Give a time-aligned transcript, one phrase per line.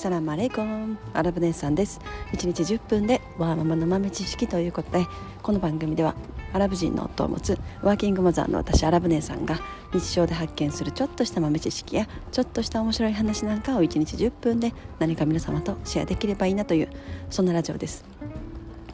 [0.00, 0.96] サラマレイコン。
[1.12, 2.00] アラブ姉さんです。
[2.32, 5.06] 1日10分でワーママの豆知識ということで
[5.42, 6.14] この番組では
[6.54, 9.58] アラブ人の夫を持つワーキングマザーの私アラブ姉さんが
[9.92, 16.88] 日常で発見するちょっとした豆知識やちょっとした面白い話なんかを1日10分で何か皆様とシェアできればいいなという
[17.28, 18.06] そんなラジオです、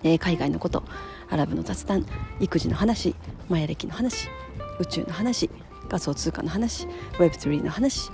[0.02, 0.82] えー、海外のこと
[1.30, 2.04] アラブの雑談
[2.40, 3.14] 育児の話
[3.48, 4.28] マヤ歴の話
[4.80, 5.48] 宇宙の話
[5.88, 6.88] 仮想通貨の話
[7.18, 8.10] Web3 の話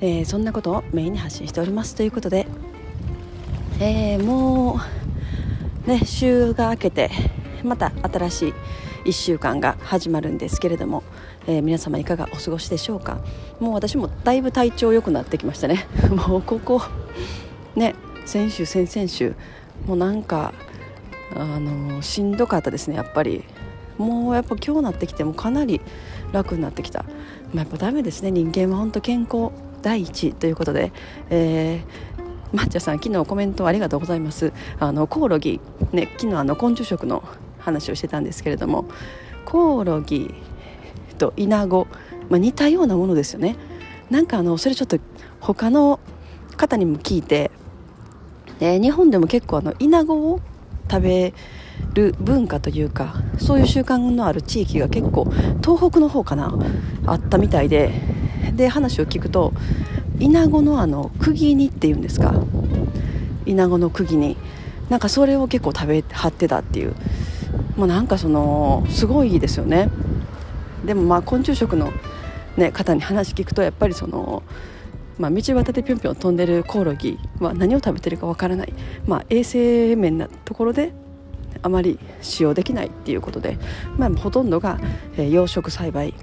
[0.00, 2.46] えー、そんなことをメインに発信しておりますということで、
[3.80, 4.80] えー、も
[5.86, 7.10] うね週が明けて
[7.64, 8.54] また新しい
[9.06, 11.02] 1週間が始まるんですけれども、
[11.46, 13.18] えー、皆様いかがお過ごしでしょうか？
[13.58, 15.86] もう私もだいぶ体調良くなってきましたね。
[16.28, 16.82] もうここ
[17.74, 17.94] ね
[18.26, 19.34] 先週先々週
[19.86, 20.52] もうなんか
[21.34, 23.44] あのしんどかったですねやっぱり。
[23.96, 25.80] もうやっぱ今日なってきてもかなり
[26.30, 27.04] 楽になってきた、
[27.52, 28.30] まあ、やっぱダメですね。
[28.30, 29.50] 人間は本当健康。
[29.82, 30.92] 第一ということで、
[31.30, 34.52] えー、抹茶さん昨日コメントありがとうございます。
[34.78, 35.60] あのコオロギ
[35.92, 37.22] ね昨日あの昆虫食の
[37.58, 38.86] 話をしてたんですけれども
[39.44, 40.34] コオロギ
[41.18, 41.86] とイナゴ、
[42.28, 43.56] まあ、似たようなものですよね。
[44.10, 44.98] なんかあのそれちょっと
[45.40, 46.00] 他の
[46.56, 47.50] 方にも聞いて、
[48.60, 50.40] えー、日本でも結構あのイナゴを
[50.90, 51.34] 食べ
[51.94, 55.26] る文化というかそういう習慣のある地域が結構
[55.62, 56.54] 東北の方かな
[57.06, 57.90] あったみたいで
[58.58, 59.54] で話を聞くと
[60.20, 62.34] イナゴのあの釘煮っていうんですか？
[63.46, 64.36] イナゴの釘煮。
[64.90, 66.94] なんかそれを結構食べはってたっていう。
[67.76, 69.88] もうなんかそのすごいですよね。
[70.84, 71.92] でもまあ昆虫食の、
[72.56, 74.42] ね、方に話聞くとやっぱりその、
[75.18, 78.72] まあ、道端でぴょんぴょん飛んでるコオロギは何を食べてるかわからない、
[79.06, 80.92] まあ、衛生面なところで
[81.62, 83.58] あまり使用できないっていうことで、
[83.96, 84.78] まあ、ほとんどが、
[85.16, 86.14] えー、養殖栽培、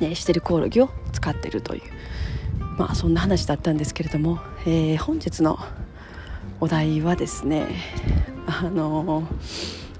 [0.00, 1.82] ね、してるコオロギを使ってるという、
[2.78, 5.58] まあ、そんな話だったんですけれども、えー、本日の
[6.60, 7.66] お題はですね
[8.46, 9.26] あの、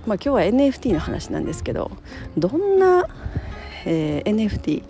[0.06, 1.90] まあ、今日は NFT の話なんですけど
[2.36, 3.08] どんな、
[3.84, 4.82] えー、NFT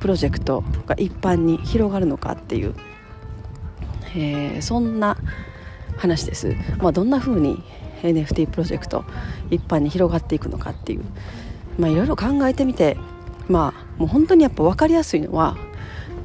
[0.00, 2.74] プロジェクトが一般に広がるのかっていう、
[4.14, 5.16] えー、そんな
[5.98, 7.62] 話です、まあ、どんな風に
[8.02, 9.04] NFT プロジェクト
[9.50, 11.04] 一般に広がっていくのかっていう、
[11.78, 12.96] まあ、いろいろ考えてみて
[13.50, 15.56] まあもう本当にやっぱ分かりやすいのは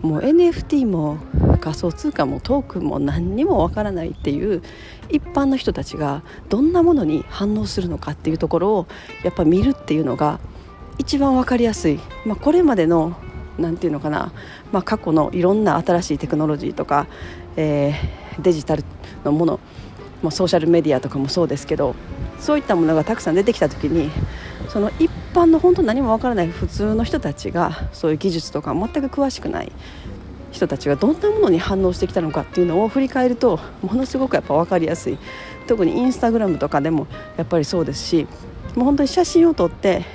[0.02, 1.18] もう NFT も
[1.60, 4.62] 仮想通貨もトークンも何にも分からないっていう
[5.10, 8.88] 一般の人たちがどんなものに反応するのかっていうところを
[9.24, 10.40] やっぱ見るっていうのが
[11.00, 13.18] 一番分かりやすい、まあ、これまでの
[13.58, 14.32] 何て言うのかな、
[14.72, 17.08] まあ、過去のいろんな新しいテクノロジーとか、
[17.56, 18.84] えー、デジタル
[19.24, 19.60] のもの
[20.22, 21.94] まあ、ソーシャルメディアとかもそうですけど
[22.40, 24.10] そういったものがたくさん出てきた時に
[24.70, 29.72] その一般の本当何もわからない普通の人たちがそういう技術とか全く詳しくない
[30.52, 35.18] 人たちがどんなものに反応してきたのかっていうのを振り返るとものすごくやっぱ分かりやすい。
[35.68, 37.08] 特にインスタグラムとかでも
[37.38, 38.28] やっぱりそうですし
[38.76, 40.06] もう本当に写真を撮って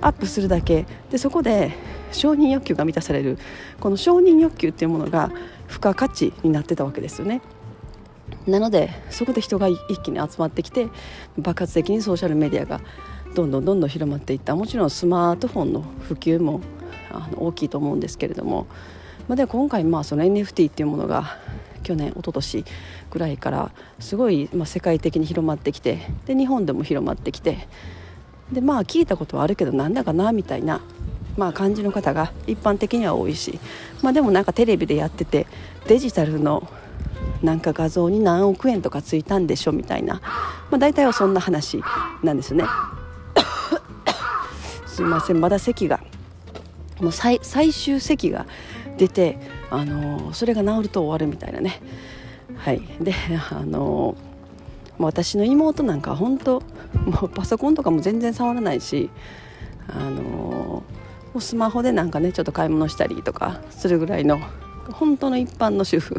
[0.00, 0.86] アップするだけ。
[1.10, 1.72] でそこで
[2.10, 3.38] 承認欲求が満たされる。
[3.80, 5.30] この承認欲求っていうものが
[5.68, 7.42] 付加価値になってたわけですよね。
[8.46, 10.88] なのでそこで人が一気に集まってきて
[11.36, 12.80] 爆発的にソーシャルメディアが
[13.34, 14.54] どんどんどんどん広まっていった。
[14.54, 16.60] もちろんスマートフォンの普及も
[17.10, 18.66] あの大きいと思うんですけれども、
[19.28, 21.38] まあ、で今回まあその NFT っていうものが
[21.82, 22.64] 去年一昨年
[23.10, 27.68] ぐらいからすごいまあ世界的に広まってきてで日本でも広まってきて
[28.52, 30.80] でまあ聞いたことはあるけどなんだかなみたいな、
[31.36, 33.58] まあ、感じの方が一般的には多いし、
[34.02, 35.46] まあ、でもなんかテレビでやってて
[35.86, 36.68] デジタルの
[37.42, 40.20] なんか画像に何億円とかついたんでしょみたいな、
[40.70, 41.82] まあ、大体はそんな話
[42.22, 42.64] なんですね。
[44.92, 45.40] すいません。
[45.40, 46.00] まだ席が
[47.00, 48.46] もう最終席が
[48.98, 49.38] 出て、
[49.70, 51.80] あのー、それが治ると終わるみたいなね。
[52.56, 52.82] はい。
[53.00, 53.14] で
[53.50, 56.62] あのー、私の妹なんか本当
[57.06, 59.08] もうパソコンとかも全然触らないし
[59.88, 64.40] あのー、スマホでなんかねちょっと買い物したりとかするぐらいの
[64.92, 66.16] 本当の一般の主婦。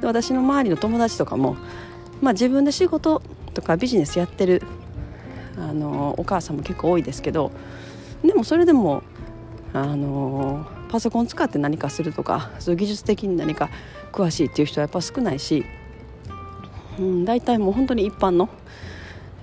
[0.00, 1.56] で私の周りの友達とかも、
[2.20, 3.22] まあ、自分で仕事
[3.54, 4.62] とかビジネスやってる
[5.56, 7.52] あのお母さんも結構多いですけど
[8.24, 9.02] でもそれでも
[9.72, 13.70] あのパソコン使って何かするとかそういう技術的に何か
[14.12, 15.64] 詳しいっていう人はやっぱ少ないし、
[16.98, 18.50] うん、大体もう本当に一般の、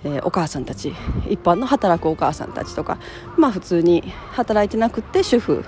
[0.03, 0.93] えー、お母さんたち
[1.27, 2.99] 一般の働くお母さんたちとか
[3.37, 5.65] まあ普通に働いてなくって主婦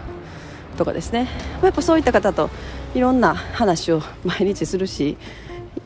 [0.78, 1.28] とかですね。
[1.62, 2.50] やっぱそういった方と
[2.94, 5.18] いろんな話を毎日するし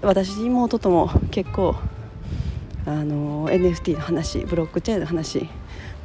[0.02, 1.76] 私妹とも結構
[2.86, 5.50] あの NFT の話ブロックチェーンの話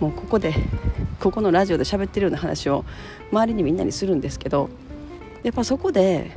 [0.01, 0.55] もうここで
[1.21, 2.85] ここのラジオで喋ってるような話を
[3.31, 4.71] 周りにみんなにするんですけど
[5.43, 6.37] やっぱそこで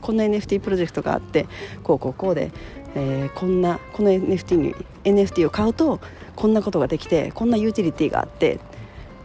[0.00, 1.46] こんな NFT プロジェクトがあって
[1.82, 2.50] こうこうこうで、
[2.94, 4.74] えー、こんなこの NFT に
[5.04, 6.00] NFT を買うと
[6.34, 8.58] こんなことができてこんなユーティリティがあって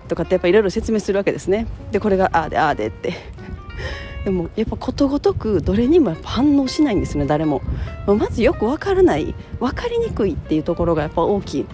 [0.10, 1.68] とかってやっぱいろいろ説明するわけですね。
[1.92, 3.13] でこれがああでああでって
[4.28, 7.62] でもやっぱことごとくどれにも反応しないんですね誰も。
[8.06, 9.34] まずよくわからない。
[9.62, 11.66] 分かりにくいっていうところがやっぱ大きい。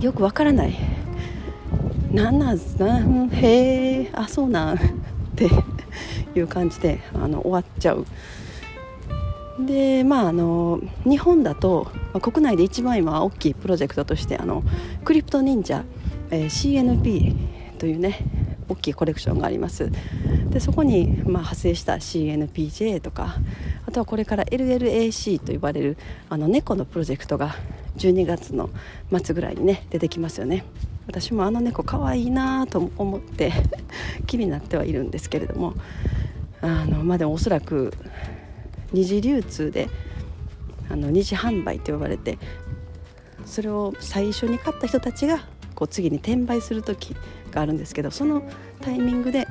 [0.00, 0.76] よくわからない。
[2.12, 4.80] なんなんなんへえあそうなんっ
[5.34, 5.50] て
[6.38, 8.06] いう感じであの終わっちゃう。
[9.58, 14.62] でまああの日本だと、ま、国内で一番今大きいプロジェクトとしてあの
[15.04, 15.82] クリプト忍者、
[16.30, 17.34] えー、CNP
[17.78, 18.20] というね
[18.68, 19.90] 大きいコレクションがあります。
[20.50, 23.36] でそこに、まあ、派生した CNPJ とか
[23.86, 25.96] あとはこれから LLAC と呼ばれる
[26.28, 27.56] あの猫のプロジェクトが
[27.96, 28.70] 12月の
[29.22, 30.64] 末ぐらいにね出てきますよね。
[31.06, 33.52] 私もあの猫かわいいなと思って
[34.26, 35.74] 気になってはいるんですけれども
[36.62, 37.92] あのまあでもおそらく
[38.92, 39.88] 二次流通で
[40.88, 42.38] あの二次販売と呼ばれて
[43.44, 45.44] それを最初に買った人たちが
[45.74, 47.14] こう次に転売する時
[47.54, 48.42] があるんですけどその
[48.80, 49.46] タイミングで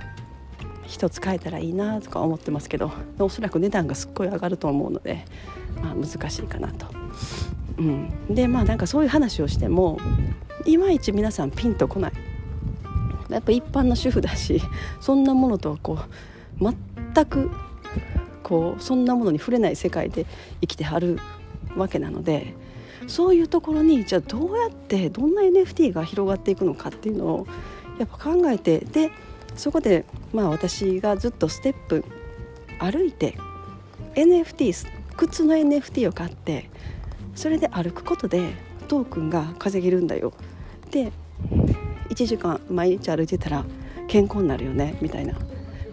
[0.87, 5.25] 1つ買えたらいいなとか思ってますけどおそらく値段がすっごい上がると思うので、
[5.81, 6.87] まあ、難しいかなと。
[7.77, 9.97] うん、でまあなんかそういう話をしても
[10.65, 12.11] いまいち皆さんピンとこない
[13.29, 14.61] やっぱ一般の主婦だし
[15.01, 15.97] そんなものとはこ
[16.59, 16.73] う
[17.13, 17.49] 全く
[18.43, 20.27] こうそんなものに触れない世界で
[20.61, 21.17] 生きてはる
[21.75, 22.53] わけなので
[23.07, 27.47] そういうところにじゃあどうやってどんな NFT が広がっていくのかっていうのを
[27.99, 29.11] やっぱ考えてで
[29.55, 32.03] そこでまあ私がずっとステップ
[32.79, 33.37] 歩いて
[34.15, 36.69] NFT 靴の NFT を買って
[37.35, 38.53] それで歩くことで
[38.87, 40.33] トークンが稼げるんだよ。
[40.91, 41.11] で
[42.09, 43.65] 1時間毎日歩いてたら
[44.07, 45.35] 健康になるよねみたいな。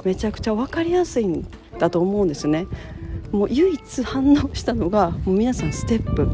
[0.04, 1.46] めちゃくちゃ分かりやすいん
[1.78, 2.66] だと思うんですね。
[3.32, 6.28] もう唯一反応したのがもう皆さんステップ。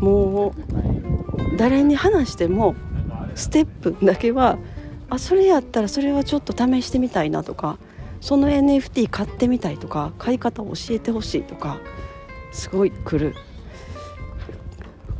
[0.00, 2.76] もう誰に話しても
[3.34, 4.58] ステップだけは
[5.10, 7.78] あそれやったらそれはちょっと試してみたいなとか
[8.20, 11.78] その NFT 買ってみたいとか買い方を教えてほしいとか
[12.52, 13.34] すごい来る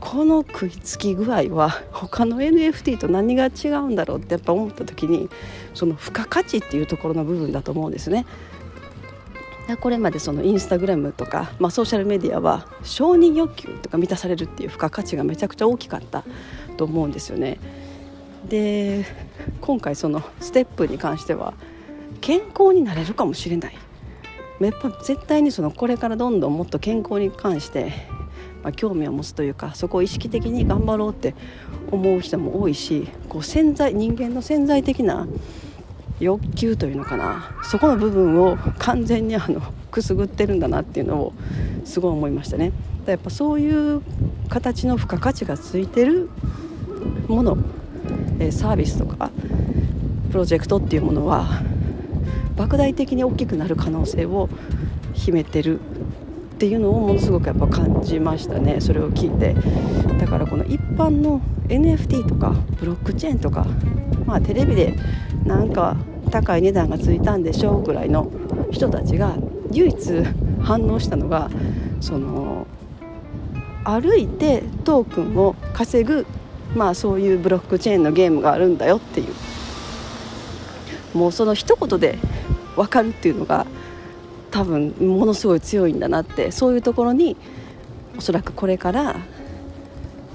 [0.00, 5.28] この食いつき具合は他の NFT と何が違うんだろうってやっぱ思った時に
[5.74, 8.26] その付加価値っていうところの部分だと思うんですね。
[9.80, 16.24] これまでそのインスタグラムとか、まあ、ソーシャルメディアは承認欲求とか満たされるっていう付加価値がめちゃくちゃ大きかった
[16.78, 17.58] と思うんですよね。
[18.48, 19.04] で
[19.60, 21.54] 今回そのステップに関しては
[22.20, 23.74] 健康になれるかもしれない
[24.60, 27.92] やっぱ絶対にそのこれからどんどんもっと健康に関して
[28.62, 31.34] まあ、興味を持つというかそこを意識的に頑張ろうって
[31.90, 35.26] 思う人も多いしこう潜在人間の潜在的な
[36.20, 41.32] 欲求というのかなそこの部分を完全にあのくすぐってるんだなっていうのを
[41.84, 42.72] すごい思いましたね。
[43.06, 44.02] やっぱそういう
[44.50, 46.28] 形の付加価値がついてる
[47.26, 47.56] もの
[48.50, 49.30] サービスとか
[50.30, 51.62] プロジェクトっていうものは
[52.56, 54.48] 莫大的に大きくなる可能性を
[55.14, 55.82] 秘めてるっ
[56.58, 58.80] ていうのをものすごくやっぱ感じましたね。
[58.80, 59.54] それを聞いて。
[60.18, 63.64] だからこの一般の NFT とかブロックチェーンとか
[64.26, 64.94] まあテレビで
[65.44, 65.96] なんか
[66.30, 68.30] 高い値段がついたんでしょうぐらいの
[68.70, 69.36] 人たちが
[69.70, 70.24] 唯一
[70.60, 71.48] 反応したのが
[72.00, 72.66] その
[73.84, 76.26] 歩いてトークンを稼ぐ
[76.74, 79.26] まあそういうブロックチェーンのゲームがあるんだよっていう。
[81.14, 82.18] もうその一言で
[82.76, 83.66] 分かるっていうのが
[84.50, 86.52] 多分ものすごい強いんだなって。
[86.52, 87.36] そういうところに
[88.16, 89.16] おそらくこれから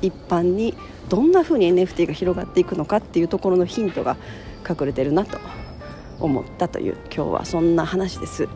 [0.01, 0.73] 一般に
[1.09, 4.17] どんな風に NFT が広がっていくのかっていうところのヒントが
[4.67, 5.37] 隠れてるなと
[6.19, 8.47] 思ったという今日はそんな話です。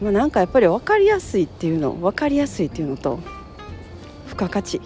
[0.00, 3.18] まあ、なんかやっぱり分かりやすいっていうの分かりやすいっていうのと
[4.26, 4.80] 付加価値。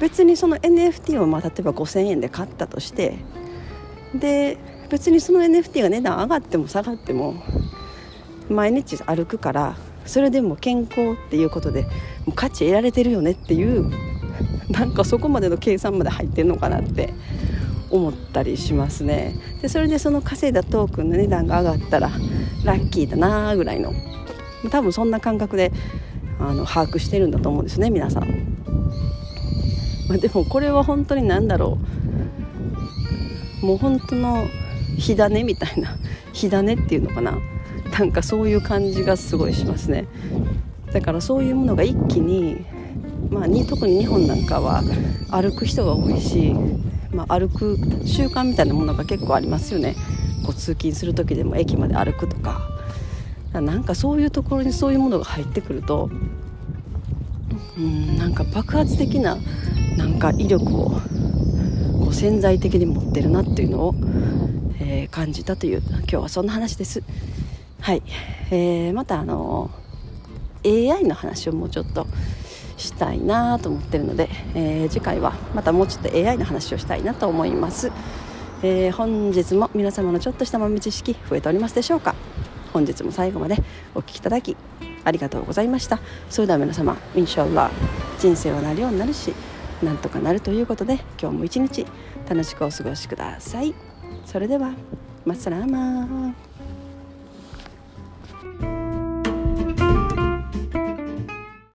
[0.00, 3.16] 別にその NFT をまあ例えば5000円で買ったとして
[4.14, 4.58] で
[4.90, 7.34] 別にその NFT が値段上がっても下がっても
[8.48, 11.88] 毎日歩くからそれでも健康っていうことでも
[12.28, 13.90] う価値得られてるよねっていう
[14.70, 17.14] なんかそこまでの計算まで入ってるのかなって
[17.90, 19.36] 思ったりしますね。
[19.62, 22.10] でそれでその稼いだトークンの値段が上がったら
[22.64, 23.92] ラッキーだなぐらいの
[24.70, 25.70] 多分そんな感覚で
[26.38, 28.53] あの把握してるんだと思うんですね皆さん、
[30.08, 31.78] まあ、でもこれは本当に何だろ
[33.62, 33.66] う。
[33.66, 34.46] もう本当の
[34.98, 35.96] 火種みたいな。
[36.32, 37.38] 火種っていうのかな。
[37.98, 40.06] なんかそういう感じがすごいしますね。
[40.92, 42.64] だからそういうものが一気に、
[43.30, 44.82] まあ、に特に日本なんかは
[45.30, 46.54] 歩く人が多いし、
[47.12, 49.94] まあ、歩く習慣みたいなものが結構ありますよね。
[50.44, 52.74] こう通勤する時でも駅まで歩くとか。
[53.60, 56.10] なんかそういうところにそういうものが入ってくると
[57.78, 59.38] うんなんか爆発的な
[59.96, 63.94] なんか威力をこう潜在的に持ってるなっていうのを、
[64.80, 67.02] えー、感じたという今日はそんな話です。
[67.80, 68.02] はい、
[68.50, 69.70] えー、またあの
[70.64, 72.06] AI の話をもうちょっと
[72.76, 77.92] したいなと思ってるので、えー、次回はまたもうちょっと AI の話をしたいなと思います、
[78.62, 82.14] えー、本日も皆様のちょっとした豆知識増えておりますでしょうか。
[82.72, 83.62] 本日も最後まで
[83.94, 84.56] お聴きいただき
[85.04, 86.00] ありがとうございました。
[86.28, 87.70] それでは皆様インシャア
[88.18, 89.32] 人生はなるようになるし
[89.82, 91.86] なんとかなるということで今日も一日
[92.28, 93.74] 楽しくお過ごしください。
[94.24, 94.72] それでは
[95.24, 96.34] マッサラーマー